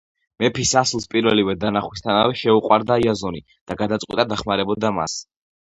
მეფის 0.43 0.69
ასულს 0.81 1.05
პირველივე 1.11 1.55
დანახვისთანავე 1.65 2.41
შეუყვარდა 2.45 2.99
იაზონი 3.07 3.45
და 3.53 3.81
გადაწყვიტა 3.85 4.31
დახმარებოდა 4.35 4.97
მას. 5.01 5.21